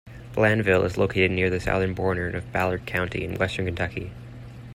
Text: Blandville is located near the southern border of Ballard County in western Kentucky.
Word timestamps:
Blandville 0.33 0.83
is 0.83 0.97
located 0.97 1.29
near 1.29 1.51
the 1.51 1.59
southern 1.59 1.93
border 1.93 2.29
of 2.29 2.51
Ballard 2.51 2.87
County 2.87 3.23
in 3.23 3.35
western 3.35 3.65
Kentucky. 3.65 4.11